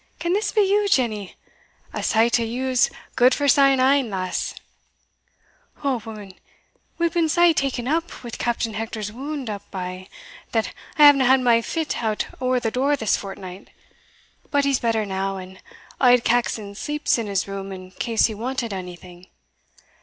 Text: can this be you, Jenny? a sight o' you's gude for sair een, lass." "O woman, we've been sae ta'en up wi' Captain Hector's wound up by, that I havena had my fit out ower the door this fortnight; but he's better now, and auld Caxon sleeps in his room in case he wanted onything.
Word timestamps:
can 0.17 0.33
this 0.33 0.51
be 0.51 0.61
you, 0.61 0.87
Jenny? 0.87 1.35
a 1.93 2.01
sight 2.01 2.39
o' 2.39 2.43
you's 2.43 2.89
gude 3.15 3.35
for 3.35 3.47
sair 3.47 3.77
een, 3.79 4.09
lass." 4.09 4.55
"O 5.83 6.01
woman, 6.03 6.33
we've 6.97 7.13
been 7.13 7.29
sae 7.29 7.53
ta'en 7.53 7.87
up 7.87 8.09
wi' 8.23 8.31
Captain 8.31 8.73
Hector's 8.73 9.11
wound 9.11 9.47
up 9.47 9.61
by, 9.69 10.07
that 10.53 10.73
I 10.97 11.03
havena 11.03 11.27
had 11.27 11.41
my 11.41 11.61
fit 11.61 12.01
out 12.01 12.25
ower 12.41 12.59
the 12.59 12.71
door 12.71 12.95
this 12.95 13.15
fortnight; 13.15 13.69
but 14.49 14.65
he's 14.65 14.79
better 14.79 15.05
now, 15.05 15.37
and 15.37 15.61
auld 16.01 16.23
Caxon 16.23 16.73
sleeps 16.75 17.19
in 17.19 17.27
his 17.27 17.47
room 17.47 17.71
in 17.71 17.91
case 17.91 18.25
he 18.25 18.33
wanted 18.33 18.73
onything. 18.73 19.27